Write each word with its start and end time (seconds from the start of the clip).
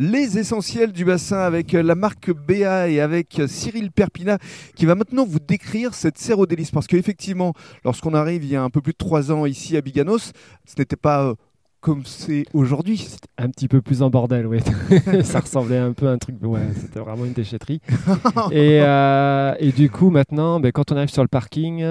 les 0.00 0.38
essentiels 0.38 0.92
du 0.92 1.04
bassin 1.04 1.40
avec 1.40 1.72
la 1.72 1.94
marque 1.94 2.32
Béa 2.32 2.88
et 2.88 3.00
avec 3.00 3.42
Cyril 3.46 3.92
Perpina 3.92 4.38
qui 4.74 4.86
va 4.86 4.94
maintenant 4.94 5.26
vous 5.26 5.40
décrire 5.40 5.92
cette 5.92 6.16
serre 6.16 6.38
au 6.38 6.46
délice. 6.46 6.70
Parce 6.70 6.86
qu'effectivement, 6.86 7.52
lorsqu'on 7.84 8.14
arrive 8.14 8.42
il 8.42 8.50
y 8.50 8.56
a 8.56 8.62
un 8.62 8.70
peu 8.70 8.80
plus 8.80 8.92
de 8.92 8.98
trois 8.98 9.30
ans 9.30 9.44
ici 9.44 9.76
à 9.76 9.82
Biganos, 9.82 10.32
ce 10.64 10.74
n'était 10.78 10.96
pas 10.96 11.24
euh, 11.24 11.34
comme 11.82 12.06
c'est 12.06 12.46
aujourd'hui. 12.54 13.08
Un 13.36 13.50
petit 13.50 13.68
peu 13.68 13.82
plus 13.82 14.00
en 14.00 14.08
bordel, 14.08 14.46
oui. 14.46 14.60
ça 15.22 15.40
ressemblait 15.40 15.76
un 15.76 15.92
peu 15.92 16.08
à 16.08 16.12
un 16.12 16.18
truc, 16.18 16.36
ouais, 16.42 16.60
c'était 16.76 17.00
vraiment 17.00 17.26
une 17.26 17.34
déchetterie. 17.34 17.82
et, 18.52 18.80
euh, 18.80 19.54
et, 19.58 19.70
du 19.70 19.90
coup, 19.90 20.08
maintenant, 20.08 20.60
ben, 20.60 20.72
quand 20.72 20.92
on 20.92 20.96
arrive 20.96 21.10
sur 21.10 21.22
le 21.22 21.28
parking, 21.28 21.84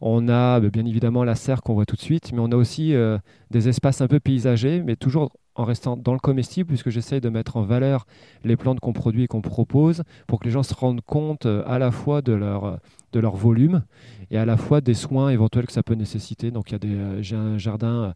on 0.00 0.28
a 0.28 0.60
ben, 0.60 0.70
bien 0.70 0.86
évidemment 0.86 1.24
la 1.24 1.34
serre 1.34 1.62
qu'on 1.62 1.74
voit 1.74 1.86
tout 1.86 1.96
de 1.96 2.00
suite, 2.00 2.32
mais 2.32 2.40
on 2.40 2.52
a 2.52 2.56
aussi 2.56 2.94
euh, 2.94 3.18
des 3.50 3.68
espaces 3.68 4.00
un 4.00 4.08
peu 4.08 4.20
paysagers, 4.20 4.82
mais 4.84 4.94
toujours 4.94 5.32
en 5.58 5.64
restant 5.64 5.96
dans 5.96 6.12
le 6.12 6.20
comestible, 6.20 6.68
puisque 6.68 6.88
j'essaye 6.88 7.20
de 7.20 7.28
mettre 7.28 7.56
en 7.56 7.62
valeur 7.62 8.06
les 8.44 8.56
plantes 8.56 8.80
qu'on 8.80 8.92
produit 8.92 9.24
et 9.24 9.26
qu'on 9.26 9.42
propose, 9.42 10.04
pour 10.26 10.38
que 10.38 10.44
les 10.44 10.50
gens 10.50 10.62
se 10.62 10.72
rendent 10.72 11.02
compte 11.02 11.46
euh, 11.46 11.62
à 11.66 11.78
la 11.78 11.90
fois 11.90 12.22
de 12.22 12.32
leur, 12.32 12.78
de 13.12 13.20
leur 13.20 13.36
volume 13.36 13.82
et 14.30 14.38
à 14.38 14.44
la 14.44 14.56
fois 14.56 14.80
des 14.80 14.94
soins 14.94 15.30
éventuels 15.30 15.66
que 15.66 15.72
ça 15.72 15.82
peut 15.82 15.94
nécessiter. 15.94 16.50
Donc, 16.52 16.70
il 16.70 16.72
y 16.72 16.76
a 16.76 16.78
des, 16.78 16.94
euh, 16.94 17.22
j'ai 17.22 17.36
un 17.36 17.58
jardin 17.58 18.14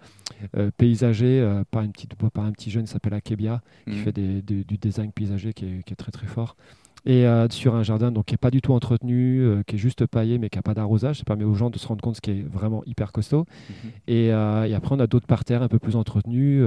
euh, 0.57 0.71
paysager 0.77 1.63
par, 1.71 1.83
une 1.83 1.93
petite, 1.93 2.15
par 2.15 2.45
un 2.45 2.53
petit 2.53 2.71
jeune 2.71 2.85
qui 2.85 2.93
s'appelle 2.93 3.15
Akebia, 3.15 3.61
qui 3.85 3.91
mmh. 3.91 4.03
fait 4.05 4.13
des, 4.13 4.43
du 4.43 4.79
design 4.79 5.11
paysager 5.11 5.53
qui 5.53 5.67
est, 5.67 5.83
qui 5.83 5.93
est 5.93 5.97
très 5.97 6.13
très 6.13 6.27
fort 6.27 6.57
et 7.05 7.27
sur 7.51 7.75
un 7.75 7.83
jardin 7.83 8.13
donc, 8.13 8.27
qui 8.27 8.35
n'est 8.35 8.39
pas 8.39 8.51
du 8.51 8.61
tout 8.61 8.73
entretenu, 8.73 9.63
qui 9.67 9.77
est 9.77 9.79
juste 9.79 10.07
paillé 10.07 10.39
mais 10.39 10.49
qui 10.49 10.59
n'a 10.59 10.63
pas 10.63 10.75
d'arrosage. 10.75 11.19
Ça 11.19 11.25
permet 11.25 11.45
aux 11.45 11.55
gens 11.55 11.71
de 11.71 11.79
se 11.79 11.87
rendre 11.87 12.01
compte 12.01 12.17
ce 12.17 12.21
qui 12.21 12.31
est 12.31 12.43
vraiment 12.43 12.83
hyper 12.87 13.13
costaud. 13.13 13.41
Mmh. 13.41 13.89
Et, 14.09 14.27
et, 14.27 14.33
après, 14.33 14.95
on 14.95 15.01
a 15.01 15.07
d'autres 15.07 15.27
parterres 15.27 15.63
un 15.63 15.69
peu 15.69 15.79
plus 15.79 15.97
entretenus 15.97 16.65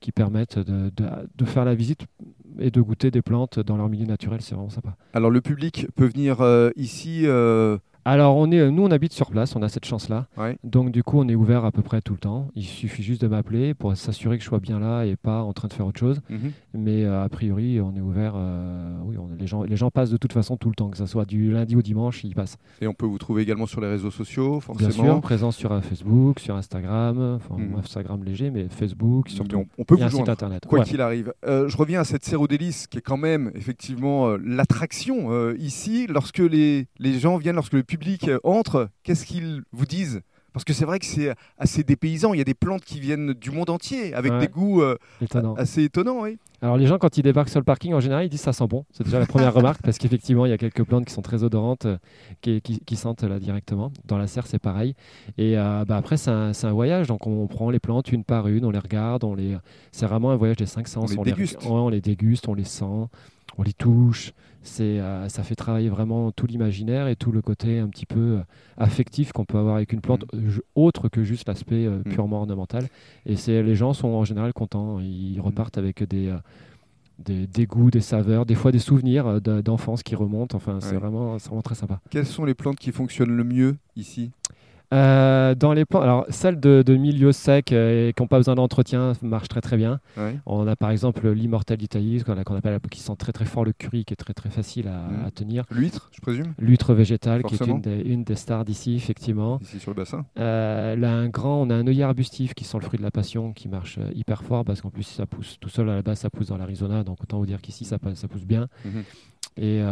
qui 0.00 0.12
permettent 0.12 0.58
de, 0.58 0.90
de, 0.90 1.44
faire 1.44 1.64
la 1.64 1.74
visite 1.74 2.06
et 2.58 2.70
de 2.70 2.80
goûter 2.80 3.10
des 3.10 3.22
plantes 3.22 3.60
dans 3.60 3.76
leur 3.76 3.88
milieu 3.88 4.06
naturel. 4.06 4.40
C'est 4.40 4.54
vraiment 4.54 4.70
sympa. 4.70 4.96
Alors 5.12 5.30
le 5.30 5.40
public 5.40 5.86
peut 5.94 6.06
venir 6.06 6.40
euh, 6.40 6.70
ici 6.76 7.22
euh, 7.26 7.78
alors, 8.04 8.36
on 8.36 8.50
est, 8.50 8.70
nous, 8.70 8.82
on 8.82 8.90
habite 8.90 9.12
sur 9.12 9.30
place, 9.30 9.54
on 9.56 9.62
a 9.62 9.68
cette 9.68 9.84
chance-là. 9.84 10.26
Donc, 10.64 10.90
du 10.90 11.02
coup, 11.02 11.18
on 11.20 11.28
est 11.28 11.34
ouvert 11.34 11.64
à 11.64 11.72
peu 11.72 11.82
près 11.82 12.00
tout 12.00 12.14
le 12.14 12.18
temps. 12.18 12.48
Il 12.54 12.64
suffit 12.64 13.02
juste 13.02 13.20
de 13.22 13.28
m'appeler 13.28 13.74
pour 13.74 13.96
s'assurer 13.96 14.38
que 14.38 14.44
je 14.44 14.48
sois 14.48 14.60
bien 14.60 14.78
là 14.78 15.04
et 15.04 15.16
pas 15.16 15.42
en 15.42 15.52
train 15.52 15.68
de 15.68 15.72
faire 15.72 15.86
autre 15.86 16.00
chose. 16.00 16.20
Mhm. 16.28 16.52
Mais 16.74 17.04
euh, 17.04 17.24
a 17.24 17.28
priori, 17.28 17.80
on 17.80 17.94
est 17.94 18.00
ouvert. 18.00 18.34
Euh, 18.36 18.96
oui, 19.04 19.16
les, 19.38 19.46
gens, 19.46 19.62
les 19.62 19.76
gens 19.76 19.90
passent 19.90 20.10
de 20.10 20.16
toute 20.16 20.32
façon 20.32 20.56
tout 20.56 20.68
le 20.68 20.74
temps, 20.74 20.88
que 20.88 20.96
ce 20.96 21.06
soit 21.06 21.24
du 21.24 21.50
lundi 21.52 21.76
au 21.76 21.82
dimanche, 21.82 22.24
ils 22.24 22.34
passent. 22.34 22.56
Et 22.80 22.86
on 22.86 22.94
peut 22.94 23.06
vous 23.06 23.18
trouver 23.18 23.42
également 23.42 23.66
sur 23.66 23.80
les 23.80 23.88
réseaux 23.88 24.10
sociaux, 24.10 24.60
forcément 24.60 24.88
Bien 24.88 25.04
sûr, 25.04 25.20
présent 25.20 25.50
sur 25.50 25.72
euh, 25.72 25.80
Facebook, 25.80 26.40
sur 26.40 26.56
Instagram, 26.56 27.36
enfin, 27.36 27.56
mhm. 27.56 27.76
Instagram 27.78 28.24
léger, 28.24 28.50
mais 28.50 28.68
Facebook, 28.68 29.28
sur 29.28 29.44
on, 29.54 29.66
on, 29.78 29.84
peut 29.84 29.96
vous 29.96 30.08
joindre, 30.08 30.30
internet. 30.30 30.64
Quoi 30.66 30.84
qu'il 30.84 31.00
arrive. 31.00 31.32
je 31.44 31.76
reviens 31.76 32.00
à 32.00 32.04
cette 32.04 32.24
Cérodélice 32.24 32.86
qui 32.86 32.98
est 32.98 33.02
quand 33.02 33.16
même, 33.16 33.50
effectivement, 33.54 34.36
l'attraction 34.36 35.52
ici. 35.54 36.06
Lorsque 36.08 36.38
les, 36.38 36.86
les 36.98 37.18
gens 37.18 37.36
viennent, 37.36 37.56
lorsque 37.56 37.74
le 37.74 37.82
public 37.82 37.99
entre, 38.44 38.88
qu'est-ce 39.02 39.26
qu'ils 39.26 39.62
vous 39.72 39.86
disent? 39.86 40.22
Parce 40.52 40.64
que 40.64 40.72
c'est 40.72 40.84
vrai 40.84 40.98
que 40.98 41.06
c'est 41.06 41.34
assez 41.58 41.84
dépaysant. 41.84 42.34
Il 42.34 42.38
y 42.38 42.40
a 42.40 42.44
des 42.44 42.54
plantes 42.54 42.84
qui 42.84 42.98
viennent 43.00 43.34
du 43.34 43.50
monde 43.50 43.70
entier 43.70 44.14
avec 44.14 44.36
des 44.38 44.48
goûts 44.48 44.82
euh, 44.82 44.96
assez 45.56 45.84
étonnants. 45.84 46.22
Oui. 46.22 46.38
Alors 46.62 46.76
les 46.76 46.86
gens 46.86 46.98
quand 46.98 47.16
ils 47.16 47.22
débarquent 47.22 47.48
sur 47.48 47.60
le 47.60 47.64
parking 47.64 47.94
en 47.94 48.00
général 48.00 48.26
ils 48.26 48.28
disent 48.28 48.42
ça 48.42 48.52
sent 48.52 48.66
bon. 48.66 48.84
C'est 48.90 49.04
déjà 49.04 49.18
la 49.18 49.26
première 49.26 49.54
remarque 49.54 49.80
parce 49.82 49.96
qu'effectivement 49.96 50.44
il 50.44 50.50
y 50.50 50.52
a 50.52 50.58
quelques 50.58 50.84
plantes 50.84 51.06
qui 51.06 51.14
sont 51.14 51.22
très 51.22 51.42
odorantes 51.42 51.86
euh, 51.86 51.96
qui, 52.42 52.60
qui, 52.60 52.96
sentent 52.96 53.22
là 53.22 53.38
directement. 53.38 53.92
Dans 54.04 54.18
la 54.18 54.26
serre 54.26 54.46
c'est 54.46 54.58
pareil. 54.58 54.94
Et 55.38 55.56
euh, 55.56 55.84
bah, 55.86 55.96
après 55.96 56.18
c'est 56.18 56.30
un, 56.30 56.52
un, 56.62 56.72
voyage 56.72 57.06
donc 57.06 57.26
on 57.26 57.46
prend 57.46 57.70
les 57.70 57.78
plantes 57.80 58.12
une 58.12 58.24
par 58.24 58.46
une, 58.48 58.66
on 58.66 58.70
les 58.70 58.78
regarde, 58.78 59.24
on 59.24 59.34
les... 59.34 59.56
c'est 59.90 60.04
vraiment 60.04 60.32
un 60.32 60.36
voyage 60.36 60.56
des 60.56 60.66
cinq 60.66 60.86
sens. 60.86 61.14
On 61.16 61.22
les 61.22 61.32
déguste. 61.32 61.58
on 61.64 61.88
les 61.88 62.02
déguste, 62.02 62.46
on 62.48 62.54
les 62.54 62.64
sent 62.64 63.08
on 63.58 63.62
les 63.62 63.72
touche. 63.72 64.32
C'est, 64.62 65.00
euh, 65.00 65.28
ça 65.28 65.42
fait 65.42 65.54
travailler 65.54 65.88
vraiment 65.88 66.32
tout 66.32 66.46
l'imaginaire 66.46 67.08
et 67.08 67.16
tout 67.16 67.32
le 67.32 67.40
côté 67.40 67.78
un 67.78 67.88
petit 67.88 68.04
peu 68.04 68.20
euh, 68.20 68.42
affectif 68.76 69.32
qu'on 69.32 69.46
peut 69.46 69.56
avoir 69.56 69.76
avec 69.76 69.92
une 69.94 70.02
plante, 70.02 70.24
mm. 70.34 70.58
autre 70.74 71.08
que 71.08 71.24
juste 71.24 71.48
l'aspect 71.48 71.86
euh, 71.86 72.00
mm. 72.00 72.12
purement 72.12 72.40
ornemental. 72.40 72.88
Et 73.24 73.36
c'est, 73.36 73.62
les 73.62 73.74
gens 73.74 73.94
sont 73.94 74.08
en 74.08 74.24
général 74.24 74.52
contents. 74.52 75.00
Ils 75.00 75.38
mm. 75.38 75.40
repartent 75.40 75.78
avec 75.78 76.02
des, 76.04 76.34
des, 77.18 77.66
goûts, 77.66 77.90
des 77.90 78.00
saveurs, 78.00 78.44
des 78.44 78.54
fois 78.54 78.70
des 78.70 78.78
souvenirs 78.78 79.40
d'enfance 79.40 80.02
qui 80.02 80.14
remontent. 80.14 80.54
Enfin, 80.56 80.78
c'est, 80.80 80.96
vraiment, 80.96 81.38
c'est 81.38 81.48
vraiment 81.48 81.62
très 81.62 81.74
sympa. 81.74 82.00
Quelles 82.10 82.26
sont 82.26 82.44
les 82.44 82.54
plantes 82.54 82.78
qui 82.78 82.92
fonctionnent 82.92 83.34
le 83.34 83.44
mieux 83.44 83.76
ici? 83.96 84.30
Euh, 84.92 85.54
dans 85.54 85.72
les 85.72 85.84
plantes, 85.84 86.02
alors 86.02 86.26
celles 86.30 86.58
de, 86.58 86.82
de 86.84 86.96
milieu 86.96 87.30
sec 87.30 87.72
euh, 87.72 88.08
et 88.08 88.12
qui 88.12 88.22
n'ont 88.22 88.26
pas 88.26 88.38
besoin 88.38 88.56
d'entretien 88.56 89.12
marchent 89.22 89.48
très 89.48 89.60
très 89.60 89.76
bien. 89.76 90.00
On 90.46 90.66
a 90.66 90.76
par 90.76 90.90
exemple 90.90 91.28
l'immortel 91.30 91.78
d'Italie, 91.78 92.22
qu'on 92.24 92.56
appelle 92.56 92.78
qui 92.90 93.00
sent 93.00 93.14
très 93.16 93.32
très 93.32 93.44
fort 93.44 93.64
le 93.64 93.72
curry, 93.72 94.04
qui 94.04 94.14
est 94.14 94.16
très 94.16 94.34
très 94.34 94.50
facile 94.50 94.88
à, 94.88 94.98
mmh. 94.98 95.30
tenir. 95.32 95.64
L'huître, 95.70 96.10
je 96.12 96.20
présume? 96.20 96.54
L'huître 96.58 96.92
végétale, 96.94 97.42
qui 97.44 97.54
est 97.54 97.66
une 97.66 97.80
des, 97.80 98.00
une 98.00 98.24
des 98.24 98.34
stars 98.34 98.64
d'ici 98.64 98.94
effectivement. 98.96 99.58
Ici 99.62 99.78
sur 99.78 99.92
le 99.92 99.96
bassin. 99.96 100.26
Euh, 100.38 100.96
là, 100.96 101.12
un 101.12 101.28
grand, 101.28 101.62
on 101.62 101.70
a 101.70 101.74
un 101.74 101.86
œillet 101.86 102.02
arbustif 102.02 102.54
qui 102.54 102.64
sent 102.64 102.78
le 102.78 102.84
fruit 102.84 102.98
de 102.98 103.04
la 103.04 103.10
passion, 103.10 103.52
qui 103.52 103.68
marche 103.68 103.98
euh, 103.98 104.10
hyper 104.14 104.42
fort 104.42 104.64
parce 104.64 104.80
qu'en 104.80 104.90
plus 104.90 105.04
ça 105.04 105.26
pousse 105.26 105.58
tout 105.60 105.68
seul 105.68 105.88
à 105.88 105.94
la 105.94 106.02
base, 106.02 106.18
ça 106.18 106.30
pousse 106.30 106.48
dans 106.48 106.56
l'Arizona, 106.56 107.04
donc 107.04 107.22
autant 107.22 107.38
vous 107.38 107.46
dire 107.46 107.60
qu'ici 107.60 107.84
ça, 107.84 107.98
ça 108.14 108.28
pousse 108.28 108.44
bien. 108.44 108.66
Mmh. 108.84 108.88
Et 109.56 109.82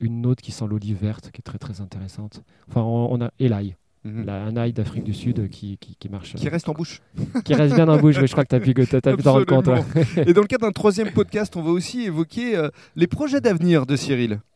une 0.00 0.26
autre 0.26 0.42
qui 0.42 0.52
sent 0.52 0.66
l'olive 0.68 0.98
verte, 1.00 1.30
qui 1.30 1.40
est 1.40 1.42
très 1.42 1.58
très 1.58 1.80
intéressante. 1.80 2.42
Enfin, 2.68 2.82
on, 2.82 3.08
on 3.10 3.24
a 3.24 3.30
et 3.38 3.48
l'ail. 3.48 3.76
Mhm. 4.06 4.28
un 4.28 4.56
ail 4.56 4.72
d'Afrique 4.72 5.04
du 5.04 5.14
Sud 5.14 5.48
qui, 5.50 5.78
qui, 5.78 6.08
marche. 6.08 6.34
Qui 6.34 6.48
reste 6.48 6.68
en 6.68 6.72
bouche. 6.72 7.00
qui 7.44 7.54
reste 7.54 7.74
bien 7.74 7.88
en 7.88 7.98
bouche, 7.98 8.14
je 8.20 8.26
crois 8.26 8.44
que 8.44 8.50
tu 8.50 8.54
as 8.54 8.60
pu, 8.60 9.22
t'en 9.22 9.32
rendre 9.32 9.46
compte. 9.46 9.68
Et 10.16 10.32
dans 10.32 10.42
le 10.42 10.46
cadre 10.46 10.66
d'un 10.66 10.72
troisième 10.72 11.10
podcast, 11.10 11.56
on 11.56 11.62
va 11.62 11.70
aussi 11.70 12.02
évoquer 12.02 12.56
euh, 12.56 12.68
les 12.94 13.06
projets 13.06 13.40
d'avenir 13.40 13.84
de 13.84 13.96
Cyril. 13.96 14.38